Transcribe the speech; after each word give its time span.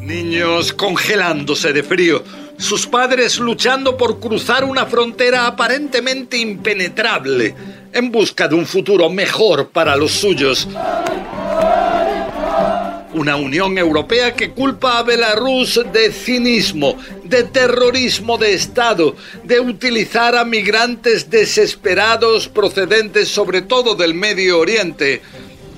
Niños 0.00 0.72
congelándose 0.72 1.72
de 1.72 1.84
frío, 1.84 2.24
sus 2.56 2.86
padres 2.86 3.38
luchando 3.38 3.96
por 3.96 4.18
cruzar 4.18 4.64
una 4.64 4.86
frontera 4.86 5.46
aparentemente 5.46 6.36
impenetrable 6.36 7.54
en 7.92 8.10
busca 8.10 8.48
de 8.48 8.56
un 8.56 8.66
futuro 8.66 9.08
mejor 9.08 9.68
para 9.68 9.94
los 9.94 10.10
suyos. 10.10 10.66
Una 13.14 13.36
Unión 13.36 13.78
Europea 13.78 14.34
que 14.34 14.50
culpa 14.50 14.98
a 14.98 15.04
Belarus 15.04 15.80
de 15.92 16.10
cinismo, 16.10 16.96
de 17.22 17.44
terrorismo 17.44 18.36
de 18.36 18.54
Estado, 18.54 19.14
de 19.44 19.60
utilizar 19.60 20.34
a 20.34 20.44
migrantes 20.44 21.30
desesperados 21.30 22.48
procedentes 22.48 23.28
sobre 23.28 23.62
todo 23.62 23.94
del 23.94 24.14
Medio 24.14 24.58
Oriente 24.58 25.22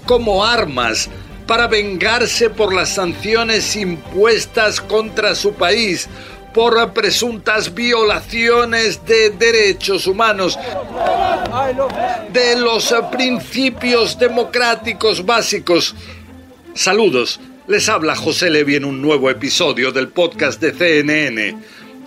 como 0.07 0.45
armas 0.45 1.11
para 1.51 1.67
vengarse 1.67 2.49
por 2.49 2.73
las 2.73 2.95
sanciones 2.95 3.75
impuestas 3.75 4.81
contra 4.81 5.35
su 5.35 5.53
país 5.55 6.09
por 6.55 6.93
presuntas 6.93 7.75
violaciones 7.75 9.05
de 9.05 9.31
derechos 9.31 10.07
humanos, 10.07 10.57
de 12.33 12.55
los 12.55 12.95
principios 13.11 14.17
democráticos 14.17 15.27
básicos. 15.27 15.97
Saludos, 16.75 17.41
les 17.67 17.89
habla 17.89 18.15
José 18.15 18.49
Levi 18.49 18.77
en 18.77 18.85
un 18.85 19.03
nuevo 19.03 19.29
episodio 19.29 19.91
del 19.91 20.07
podcast 20.07 20.61
de 20.61 20.73
CNN, 20.73 21.57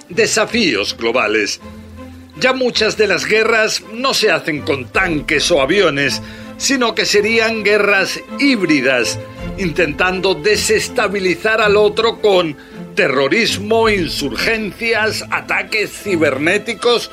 Desafíos 0.07 0.95
Globales. 0.97 1.59
Ya 2.37 2.53
muchas 2.53 2.95
de 2.95 3.07
las 3.07 3.25
guerras 3.25 3.83
no 3.91 4.13
se 4.13 4.31
hacen 4.31 4.61
con 4.61 4.85
tanques 4.85 5.51
o 5.51 5.61
aviones, 5.61 6.21
sino 6.57 6.95
que 6.95 7.05
serían 7.05 7.63
guerras 7.63 8.21
híbridas, 8.39 9.19
intentando 9.57 10.33
desestabilizar 10.33 11.61
al 11.61 11.77
otro 11.77 12.21
con 12.21 12.55
terrorismo, 12.95 13.89
insurgencias, 13.89 15.23
ataques 15.29 15.91
cibernéticos 15.91 17.11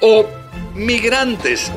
o 0.00 0.26
migrantes 0.74 1.70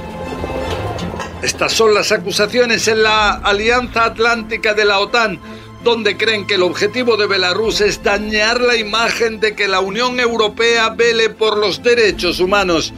estas 1.41 1.73
son 1.73 1.95
las 1.95 2.11
acusaciones 2.11 2.87
en 2.87 3.01
la 3.01 3.31
Alianza 3.31 4.05
Atlántica 4.05 4.75
de 4.75 4.85
la 4.85 4.99
OTAN, 4.99 5.39
donde 5.83 6.15
creen 6.15 6.45
que 6.45 6.53
el 6.53 6.61
objetivo 6.61 7.17
de 7.17 7.25
Belarus 7.25 7.81
es 7.81 8.03
dañar 8.03 8.61
la 8.61 8.75
imagen 8.75 9.39
de 9.39 9.55
que 9.55 9.67
la 9.67 9.79
Unión 9.79 10.19
Europea 10.19 10.89
vele 10.89 11.31
por 11.31 11.57
los 11.57 11.81
derechos 11.81 12.39
humanos. 12.39 12.93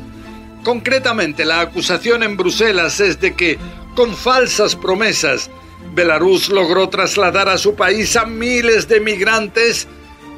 Concretamente, 0.61 1.45
la 1.45 1.61
acusación 1.61 2.21
en 2.21 2.35
Bruselas 2.35 2.99
es 2.99 3.21
de 3.21 3.33
que, 3.33 3.57
con 3.95 4.13
falsas 4.13 4.75
promesas, 4.75 5.49
Belarus 5.93 6.49
logró 6.49 6.89
trasladar 6.89 7.49
a 7.49 7.57
su 7.57 7.75
país 7.75 8.15
a 8.15 8.25
miles 8.25 8.87
de 8.87 8.99
migrantes 8.99 9.87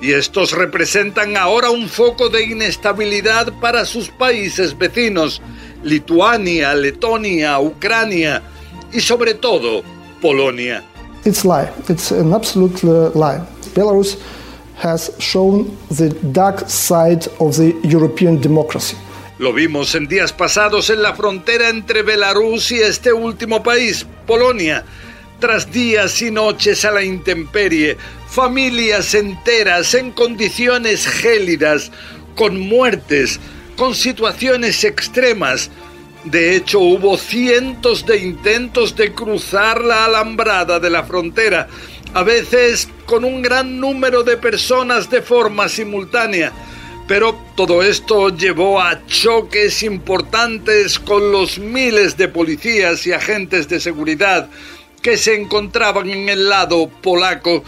y 0.02 0.12
estos 0.12 0.52
representan 0.52 1.38
ahora 1.38 1.70
un 1.70 1.88
foco 1.88 2.30
de 2.30 2.44
inestabilidad 2.44 3.54
para 3.60 3.86
sus 3.86 4.10
países 4.10 4.78
vecinos. 4.78 5.42
Lituania, 5.84 6.74
Letonia, 6.74 7.60
Ucrania 7.60 8.42
y 8.92 9.00
sobre 9.00 9.36
todo 9.36 9.84
Polonia. 10.22 10.84
It's 11.26 11.44
lie. 11.44 11.70
It's 11.90 12.12
an 12.12 12.34
absolute 12.34 12.84
lie. 12.84 13.42
Belarus 13.74 14.18
has 14.78 15.12
shown 15.20 15.76
the 15.90 16.10
dark 16.32 16.70
side 16.70 17.28
of 17.40 17.56
the 17.56 17.74
European 17.84 18.40
democracy. 18.42 18.96
Lo 19.38 19.52
vimos 19.52 19.96
en 19.96 20.08
días 20.08 20.32
pasados 20.32 20.90
en 20.90 21.02
la 21.02 21.14
frontera 21.14 21.70
entre 21.70 22.04
Belarus 22.04 22.72
y 22.72 22.80
este 22.80 23.12
último 23.12 23.62
país, 23.64 24.06
Polonia. 24.26 24.86
Tras 25.40 25.70
días 25.70 26.22
y 26.22 26.32
noches 26.32 26.86
a 26.86 26.92
la 26.92 27.04
intemperie, 27.04 27.98
familias 28.30 29.14
enteras 29.14 29.94
en 29.94 30.12
condiciones 30.12 31.06
gélidas, 31.06 31.92
con 32.36 32.58
muertes, 32.58 33.40
con 33.76 33.96
situaciones 33.96 34.86
extremas. 34.86 35.70
De 36.24 36.56
hecho, 36.56 36.80
hubo 36.80 37.18
cientos 37.18 38.06
de 38.06 38.18
intentos 38.18 38.96
de 38.96 39.14
cruzar 39.14 39.84
la 39.84 40.06
alambrada 40.06 40.80
de 40.80 40.90
la 40.90 41.04
frontera, 41.04 41.68
a 42.14 42.24
veces 42.24 42.88
con 43.06 43.26
un 43.26 43.42
gran 43.42 43.78
número 43.80 44.24
de 44.24 44.38
personas 44.38 45.10
de 45.10 45.22
forma 45.22 45.68
simultánea. 45.68 46.54
Pero 47.10 47.38
todo 47.56 47.84
esto 47.84 48.30
llevó 48.30 48.82
a 48.82 49.06
choques 49.06 49.84
importantes 49.84 50.98
con 50.98 51.32
los 51.32 51.60
miles 51.60 52.18
de 52.18 52.30
policías 52.30 53.06
y 53.06 53.12
agentes 53.12 53.68
de 53.68 53.80
seguridad 53.80 54.50
que 55.06 55.18
se 55.18 55.36
encontraban 55.36 56.10
en 56.10 56.30
el 56.30 56.50
lado 56.50 56.90
polaco 56.90 57.64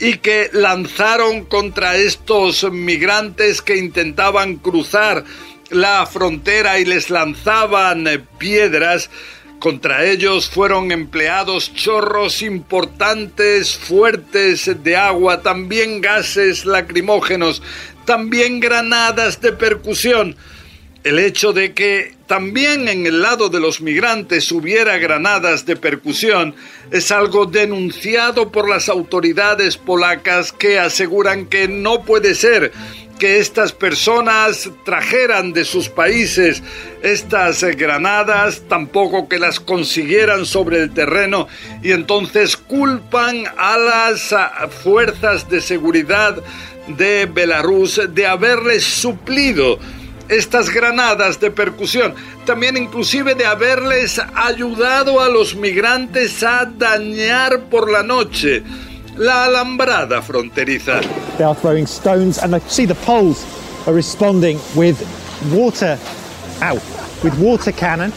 y 0.00 0.16
que 0.16 0.48
lanzaron 0.54 1.44
contra 1.44 1.96
estos 1.96 2.64
migrantes 2.72 3.60
que 3.60 3.76
intentaban 3.76 4.56
cruzar 4.56 5.22
la 5.68 6.06
frontera 6.06 6.78
y 6.78 6.86
les 6.86 7.10
lanzaban 7.10 8.06
piedras. 8.38 9.10
Contra 9.58 10.06
ellos 10.06 10.48
fueron 10.48 10.90
empleados 10.90 11.74
chorros 11.74 12.40
importantes, 12.40 13.76
fuertes 13.76 14.82
de 14.82 14.96
agua, 14.96 15.42
también 15.42 16.00
gases 16.00 16.64
lacrimógenos, 16.64 17.62
también 18.06 18.60
granadas 18.60 19.42
de 19.42 19.52
percusión. 19.52 20.36
El 21.04 21.18
hecho 21.20 21.52
de 21.52 21.74
que 21.74 22.14
también 22.26 22.88
en 22.88 23.06
el 23.06 23.22
lado 23.22 23.48
de 23.48 23.60
los 23.60 23.80
migrantes 23.80 24.50
hubiera 24.50 24.98
granadas 24.98 25.64
de 25.64 25.76
percusión 25.76 26.54
es 26.90 27.12
algo 27.12 27.46
denunciado 27.46 28.50
por 28.50 28.68
las 28.68 28.88
autoridades 28.88 29.76
polacas 29.76 30.52
que 30.52 30.78
aseguran 30.78 31.46
que 31.46 31.68
no 31.68 32.02
puede 32.02 32.34
ser 32.34 32.72
que 33.18 33.38
estas 33.38 33.72
personas 33.72 34.70
trajeran 34.84 35.52
de 35.52 35.64
sus 35.64 35.88
países 35.88 36.62
estas 37.02 37.64
granadas, 37.64 38.62
tampoco 38.68 39.28
que 39.28 39.38
las 39.38 39.60
consiguieran 39.60 40.46
sobre 40.46 40.82
el 40.82 40.94
terreno 40.94 41.48
y 41.82 41.92
entonces 41.92 42.56
culpan 42.56 43.44
a 43.56 43.76
las 43.76 44.34
fuerzas 44.82 45.48
de 45.48 45.60
seguridad 45.60 46.36
de 46.96 47.26
Belarus 47.26 48.00
de 48.14 48.26
haberles 48.26 48.84
suplido 48.84 49.78
estas 50.28 50.70
granadas 50.70 51.40
de 51.40 51.50
percusión, 51.50 52.14
también 52.44 52.76
inclusive 52.76 53.34
de 53.34 53.46
haberles 53.46 54.20
ayudado 54.34 55.20
a 55.20 55.28
los 55.28 55.54
migrantes 55.54 56.42
a 56.42 56.64
dañar 56.66 57.64
por 57.70 57.90
la 57.90 58.02
noche 58.02 58.62
la 59.16 59.44
alambrada 59.44 60.22
fronteriza. 60.22 61.00
They 61.36 61.44
are 61.44 61.54
throwing 61.54 61.86
stones 61.86 62.38
and 62.38 62.54
I 62.54 62.60
see 62.68 62.86
the 62.86 62.94
poles 62.94 63.44
are 63.86 63.94
responding 63.94 64.58
with 64.74 64.96
water 65.52 65.98
out, 66.62 66.82
with 67.22 67.36
water 67.38 67.72
cannon 67.72 68.12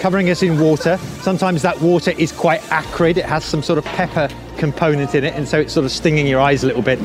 covering 0.00 0.30
us 0.30 0.42
in 0.42 0.58
water. 0.58 0.96
Sometimes 1.20 1.60
that 1.62 1.80
water 1.82 2.12
is 2.12 2.32
quite 2.32 2.62
acrid, 2.70 3.18
it 3.18 3.26
has 3.26 3.44
some 3.44 3.62
sort 3.62 3.78
of 3.78 3.84
pepper 3.84 4.28
component 4.56 5.14
in 5.14 5.24
it, 5.24 5.34
and 5.34 5.46
so 5.46 5.60
it's 5.60 5.74
sort 5.74 5.84
of 5.84 5.92
stinging 5.92 6.26
your 6.26 6.40
eyes 6.40 6.64
a 6.64 6.66
little 6.66 6.82
bit. 6.82 6.98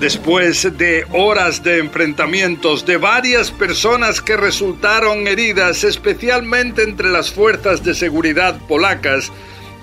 Después 0.00 0.78
de 0.78 1.04
horas 1.12 1.62
de 1.64 1.78
enfrentamientos 1.78 2.86
de 2.86 2.96
varias 2.96 3.50
personas 3.50 4.20
que 4.20 4.36
resultaron 4.36 5.26
heridas, 5.26 5.82
especialmente 5.82 6.84
entre 6.84 7.08
las 7.08 7.32
fuerzas 7.32 7.82
de 7.82 7.94
seguridad 7.94 8.58
polacas, 8.68 9.32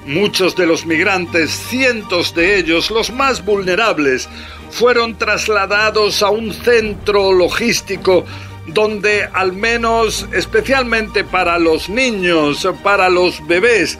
Muchos 0.06 0.56
de 0.56 0.68
los 0.68 0.86
migrantes, 0.86 1.50
cientos 1.50 2.36
de 2.36 2.60
ellos, 2.60 2.92
los 2.92 3.12
más 3.12 3.44
vulnerables, 3.44 4.30
fueron 4.70 5.18
trasladados 5.18 6.22
a 6.22 6.30
un 6.30 6.54
centro 6.54 7.34
logístico 7.34 8.24
donde 8.68 9.28
al 9.34 9.54
menos 9.54 10.28
especialmente 10.34 11.24
para 11.24 11.60
los 11.60 11.90
niños, 11.90 12.68
para 12.84 13.10
los 13.10 13.46
bebés, 13.48 14.00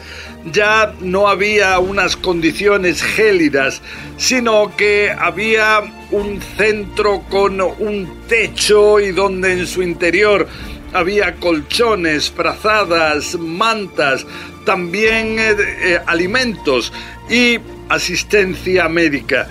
ya 0.52 0.94
no 1.00 1.28
había 1.28 1.78
unas 1.78 2.16
condiciones 2.16 3.02
gélidas, 3.02 3.82
sino 4.16 4.74
que 4.76 5.10
había 5.10 5.82
un 6.10 6.40
centro 6.56 7.22
con 7.28 7.60
un 7.60 8.26
techo 8.28 9.00
y 9.00 9.12
donde 9.12 9.52
en 9.52 9.66
su 9.66 9.82
interior 9.82 10.46
había 10.92 11.34
colchones, 11.36 12.30
frazadas, 12.30 13.36
mantas, 13.38 14.26
también 14.64 15.38
eh, 15.38 15.56
eh, 15.58 16.00
alimentos 16.06 16.92
y 17.28 17.58
asistencia 17.88 18.88
médica. 18.88 19.48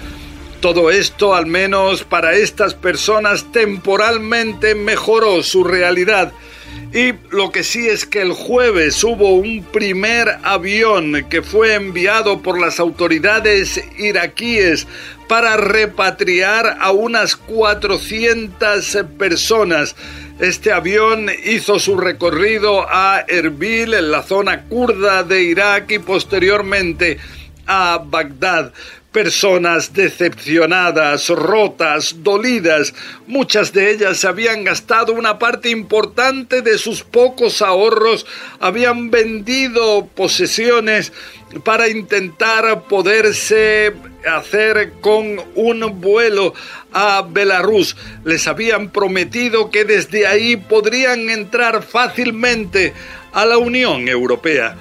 Todo 0.65 0.89
esto, 0.89 1.35
al 1.35 1.45
menos 1.45 2.03
para 2.03 2.33
estas 2.33 2.73
personas, 2.73 3.51
temporalmente 3.51 4.73
mejoró 4.73 5.43
su 5.43 5.63
realidad. 5.63 6.33
Y 6.91 7.13
lo 7.29 7.51
que 7.51 7.63
sí 7.63 7.87
es 7.87 8.07
que 8.07 8.23
el 8.23 8.31
jueves 8.31 9.03
hubo 9.03 9.35
un 9.35 9.63
primer 9.63 10.27
avión 10.41 11.27
que 11.29 11.43
fue 11.43 11.75
enviado 11.75 12.41
por 12.41 12.59
las 12.59 12.79
autoridades 12.79 13.79
iraquíes 13.99 14.87
para 15.27 15.55
repatriar 15.55 16.77
a 16.81 16.89
unas 16.89 17.35
400 17.35 19.05
personas. 19.19 19.95
Este 20.39 20.71
avión 20.71 21.29
hizo 21.43 21.77
su 21.77 21.95
recorrido 21.95 22.87
a 22.89 23.23
Erbil, 23.27 23.93
en 23.93 24.09
la 24.09 24.23
zona 24.23 24.63
kurda 24.63 25.21
de 25.21 25.43
Irak, 25.43 25.91
y 25.91 25.99
posteriormente 25.99 27.19
a 27.67 28.01
Bagdad 28.03 28.73
personas 29.15 29.93
decepcionadas, 29.93 31.29
rotas, 31.29 32.17
dolidas. 32.21 32.93
Muchas 33.27 33.71
de 33.71 33.91
ellas 33.91 34.25
habían 34.25 34.65
gastado 34.65 35.13
una 35.13 35.39
parte 35.39 35.69
importante 35.69 36.61
de 36.61 36.77
sus 36.77 37.01
pocos 37.01 37.61
ahorros, 37.61 38.25
habían 38.59 39.11
vendido 39.11 40.05
posesiones 40.13 41.13
para 41.63 41.87
intentar 41.87 42.83
poderse 42.89 43.93
hacer 44.29 44.91
con 44.99 45.41
un 45.55 46.01
vuelo 46.01 46.53
a 46.91 47.25
Belarus. 47.25 47.95
Les 48.25 48.45
habían 48.49 48.89
prometido 48.89 49.69
que 49.69 49.85
desde 49.85 50.27
ahí 50.27 50.57
podrían 50.57 51.29
entrar 51.29 51.83
fácilmente 51.83 52.91
a 53.31 53.45
la 53.45 53.57
Unión 53.57 54.09
Europea. 54.09 54.75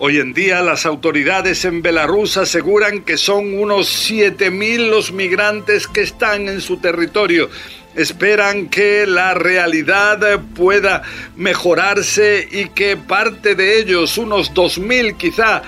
Hoy 0.00 0.18
en 0.18 0.32
día 0.32 0.62
las 0.62 0.86
autoridades 0.86 1.64
en 1.64 1.82
Belarus 1.82 2.36
aseguran 2.36 3.00
que 3.00 3.16
son 3.16 3.58
unos 3.58 4.08
7.000 4.08 4.90
los 4.90 5.10
migrantes 5.10 5.88
que 5.88 6.02
están 6.02 6.48
en 6.48 6.60
su 6.60 6.76
territorio. 6.76 7.50
Esperan 7.96 8.68
que 8.68 9.08
la 9.08 9.34
realidad 9.34 10.40
pueda 10.54 11.02
mejorarse 11.34 12.46
y 12.48 12.68
que 12.68 12.96
parte 12.96 13.56
de 13.56 13.80
ellos, 13.80 14.18
unos 14.18 14.54
2.000 14.54 15.16
quizá, 15.16 15.62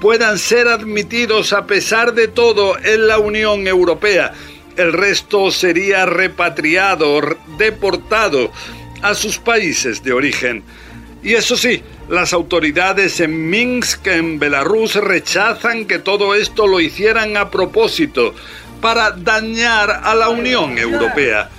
puedan 0.00 0.36
ser 0.38 0.66
admitidos 0.66 1.52
a 1.52 1.68
pesar 1.68 2.12
de 2.12 2.26
todo 2.26 2.76
en 2.82 3.06
la 3.06 3.20
Unión 3.20 3.68
Europea. 3.68 4.32
El 4.76 4.92
resto 4.94 5.52
sería 5.52 6.06
repatriado, 6.06 7.20
deportado 7.56 8.50
a 9.02 9.14
sus 9.14 9.38
países 9.38 10.02
de 10.02 10.12
origen. 10.12 10.64
Y 11.22 11.34
eso 11.34 11.56
sí, 11.56 11.82
las 12.08 12.32
autoridades 12.32 13.20
en 13.20 13.50
Minsk, 13.50 14.06
en 14.06 14.38
Belarus, 14.38 14.94
rechazan 14.94 15.86
que 15.86 15.98
todo 15.98 16.34
esto 16.34 16.66
lo 16.66 16.80
hicieran 16.80 17.36
a 17.36 17.50
propósito 17.50 18.34
para 18.80 19.10
dañar 19.10 19.90
a 20.04 20.14
la 20.14 20.28
Unión 20.28 20.78
Europea. 20.78 21.50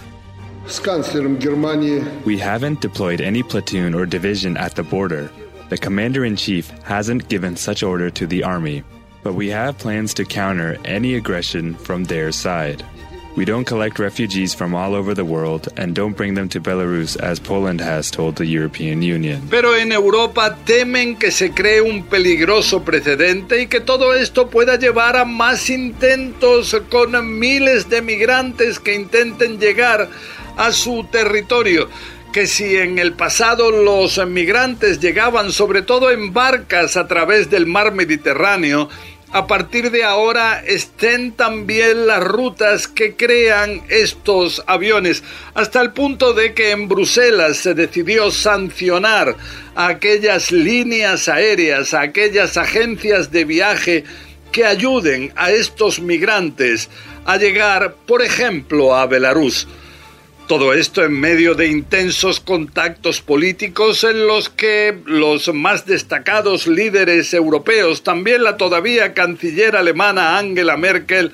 We 2.25 2.37
haven't 2.37 2.81
deployed 2.81 3.21
any 3.21 3.41
platoon 3.41 3.93
or 3.93 4.05
division 4.05 4.57
at 4.57 4.75
the 4.75 4.83
border. 4.83 5.29
The 5.69 5.77
commander 5.77 6.25
in 6.25 6.35
chief 6.35 6.69
hasn't 6.83 7.29
given 7.29 7.55
such 7.55 7.83
order 7.83 8.09
to 8.09 8.27
the 8.27 8.43
army, 8.43 8.83
but 9.23 9.33
we 9.33 9.49
have 9.49 9.77
plans 9.77 10.13
to 10.15 10.25
counter 10.25 10.77
any 10.85 11.15
aggression 11.15 11.75
from 11.75 12.05
their 12.05 12.31
side. 12.31 12.83
We 13.37 13.45
don't 13.45 13.67
collect 13.67 13.99
refugees 13.99 14.55
from 14.55 14.73
all 14.73 14.95
over 14.95 15.13
the 15.13 15.23
world 15.23 15.67
and 15.77 15.93
don't 15.93 16.17
bring 16.17 16.33
them 16.33 16.49
to 16.49 16.59
Belarus 16.59 17.15
as 17.21 17.39
Poland 17.39 17.79
has 17.81 18.09
told 18.09 18.37
the 18.37 18.47
European 18.47 19.03
Union. 19.03 19.47
Pero 19.51 19.75
en 19.75 19.91
Europa 19.91 20.57
temen 20.65 21.17
que 21.17 21.29
se 21.29 21.51
cree 21.51 21.81
un 21.81 22.07
peligroso 22.07 22.83
precedente 22.83 23.61
y 23.61 23.67
que 23.67 23.79
todo 23.79 24.15
esto 24.15 24.49
pueda 24.49 24.79
llevar 24.79 25.17
a 25.17 25.23
más 25.23 25.69
intentos 25.69 26.75
con 26.89 27.37
miles 27.37 27.87
de 27.91 28.01
migrantes 28.01 28.79
que 28.79 28.95
intenten 28.95 29.59
llegar 29.59 30.09
a 30.57 30.71
su 30.71 31.05
territorio 31.11 31.89
que 32.37 32.45
si 32.45 32.75
en 32.75 32.99
el 32.99 33.13
pasado 33.13 33.71
los 33.71 34.23
migrantes 34.27 34.99
llegaban 34.99 35.51
sobre 35.51 35.81
todo 35.81 36.11
en 36.11 36.33
barcas 36.33 36.95
a 36.95 37.07
través 37.07 37.49
del 37.49 37.65
mar 37.65 37.93
Mediterráneo, 37.93 38.89
a 39.31 39.45
partir 39.45 39.91
de 39.91 40.03
ahora 40.03 40.63
estén 40.65 41.33
también 41.33 42.07
las 42.07 42.23
rutas 42.23 42.87
que 42.87 43.15
crean 43.15 43.81
estos 43.89 44.63
aviones, 44.67 45.23
hasta 45.53 45.81
el 45.81 45.91
punto 45.91 46.33
de 46.33 46.53
que 46.53 46.71
en 46.71 46.87
Bruselas 46.87 47.57
se 47.57 47.73
decidió 47.73 48.31
sancionar 48.31 49.35
a 49.75 49.87
aquellas 49.87 50.51
líneas 50.51 51.27
aéreas, 51.27 51.93
a 51.93 52.01
aquellas 52.01 52.55
agencias 52.57 53.31
de 53.31 53.45
viaje 53.45 54.03
que 54.51 54.65
ayuden 54.65 55.33
a 55.35 55.51
estos 55.51 55.99
migrantes 55.99 56.89
a 57.25 57.35
llegar, 57.37 57.95
por 58.05 58.21
ejemplo, 58.21 58.95
a 58.95 59.05
Belarus. 59.05 59.67
Todo 60.47 60.73
esto 60.73 61.03
en 61.03 61.11
medio 61.11 61.55
de 61.55 61.67
intensos 61.67 62.39
contactos 62.39 63.19
políticos 63.19 64.05
en 64.05 64.27
los 64.27 64.47
que 64.47 64.97
los 65.05 65.53
más 65.53 65.85
destacados 65.85 66.67
líderes 66.67 67.33
europeos, 67.33 68.01
también 68.01 68.45
la 68.45 68.55
todavía 68.55 69.13
canciller 69.13 69.75
alemana 69.75 70.37
Angela 70.37 70.77
Merkel, 70.77 71.33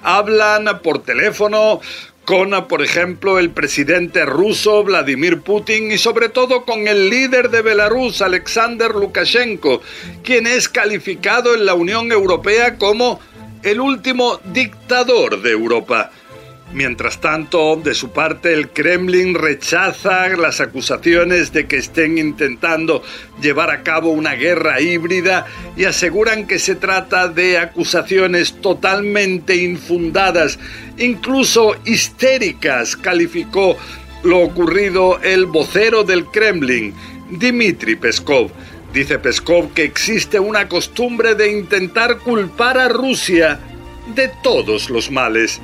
hablan 0.00 0.80
por 0.80 1.02
teléfono 1.02 1.80
con, 2.24 2.50
por 2.68 2.82
ejemplo, 2.82 3.40
el 3.40 3.50
presidente 3.50 4.24
ruso 4.24 4.84
Vladimir 4.84 5.40
Putin 5.40 5.90
y 5.90 5.98
sobre 5.98 6.28
todo 6.28 6.64
con 6.64 6.86
el 6.86 7.10
líder 7.10 7.50
de 7.50 7.62
Belarus, 7.62 8.22
Alexander 8.22 8.92
Lukashenko, 8.92 9.82
quien 10.22 10.46
es 10.46 10.68
calificado 10.68 11.56
en 11.56 11.66
la 11.66 11.74
Unión 11.74 12.12
Europea 12.12 12.78
como 12.78 13.18
el 13.64 13.80
último 13.80 14.40
dictador 14.52 15.42
de 15.42 15.50
Europa. 15.50 16.12
Mientras 16.72 17.20
tanto, 17.20 17.76
de 17.76 17.92
su 17.92 18.12
parte, 18.12 18.54
el 18.54 18.70
Kremlin 18.70 19.34
rechaza 19.34 20.28
las 20.28 20.60
acusaciones 20.62 21.52
de 21.52 21.66
que 21.66 21.76
estén 21.76 22.16
intentando 22.16 23.02
llevar 23.42 23.70
a 23.70 23.82
cabo 23.82 24.10
una 24.10 24.34
guerra 24.34 24.80
híbrida 24.80 25.46
y 25.76 25.84
aseguran 25.84 26.46
que 26.46 26.58
se 26.58 26.74
trata 26.74 27.28
de 27.28 27.58
acusaciones 27.58 28.60
totalmente 28.62 29.56
infundadas, 29.56 30.58
incluso 30.96 31.76
histéricas, 31.84 32.96
calificó 32.96 33.76
lo 34.22 34.38
ocurrido 34.38 35.20
el 35.20 35.44
vocero 35.44 36.04
del 36.04 36.24
Kremlin, 36.26 36.94
Dmitry 37.30 37.96
Peskov. 37.96 38.50
Dice 38.94 39.18
Peskov 39.18 39.74
que 39.74 39.84
existe 39.84 40.40
una 40.40 40.68
costumbre 40.68 41.34
de 41.34 41.50
intentar 41.50 42.18
culpar 42.18 42.78
a 42.78 42.88
Rusia 42.88 43.60
de 44.14 44.30
todos 44.42 44.88
los 44.88 45.10
males. 45.10 45.60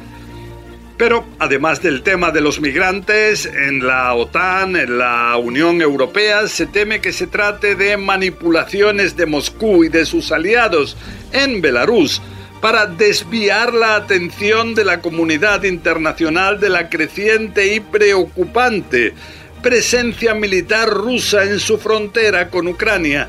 Pero 0.98 1.24
además 1.38 1.80
del 1.80 2.02
tema 2.02 2.32
de 2.32 2.40
los 2.40 2.60
migrantes, 2.60 3.46
en 3.46 3.86
la 3.86 4.12
OTAN, 4.14 4.74
en 4.74 4.98
la 4.98 5.36
Unión 5.36 5.80
Europea, 5.80 6.48
se 6.48 6.66
teme 6.66 7.00
que 7.00 7.12
se 7.12 7.28
trate 7.28 7.76
de 7.76 7.96
manipulaciones 7.96 9.16
de 9.16 9.26
Moscú 9.26 9.84
y 9.84 9.88
de 9.88 10.04
sus 10.04 10.32
aliados 10.32 10.96
en 11.32 11.60
Belarus 11.60 12.20
para 12.60 12.86
desviar 12.86 13.72
la 13.72 13.94
atención 13.94 14.74
de 14.74 14.84
la 14.84 15.00
comunidad 15.00 15.62
internacional 15.62 16.58
de 16.58 16.68
la 16.68 16.90
creciente 16.90 17.72
y 17.72 17.78
preocupante 17.78 19.14
presencia 19.62 20.34
militar 20.34 20.88
rusa 20.88 21.44
en 21.44 21.60
su 21.60 21.78
frontera 21.78 22.48
con 22.48 22.66
Ucrania, 22.66 23.28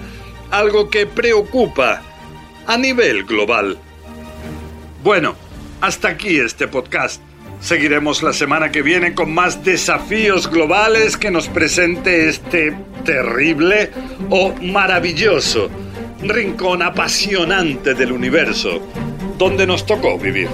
algo 0.49 0.89
que 0.89 1.05
preocupa 1.05 2.01
a 2.65 2.77
nivel 2.77 3.25
global. 3.25 3.77
Bueno, 5.03 5.35
hasta 5.81 6.09
aquí 6.09 6.39
este 6.39 6.67
podcast. 6.67 7.28
Seguiremos 7.61 8.23
la 8.23 8.33
semana 8.33 8.71
que 8.71 8.81
viene 8.81 9.13
con 9.13 9.33
más 9.33 9.63
desafíos 9.63 10.49
globales 10.49 11.17
que 11.17 11.29
nos 11.29 11.49
presente 11.49 12.29
este 12.29 12.75
terrible 13.03 13.91
o 14.29 14.53
maravilloso 14.61 15.69
rincón 16.21 16.81
apasionante 16.81 17.93
del 17.93 18.11
universo 18.11 18.81
donde 19.37 19.65
nos 19.67 19.85
tocó 19.85 20.17
vivir. 20.17 20.49